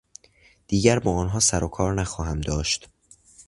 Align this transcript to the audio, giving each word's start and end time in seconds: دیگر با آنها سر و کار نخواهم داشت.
دیگر 0.67 0.99
با 0.99 1.15
آنها 1.15 1.39
سر 1.39 1.63
و 1.63 1.67
کار 1.67 1.93
نخواهم 1.93 2.41
داشت. 2.41 2.89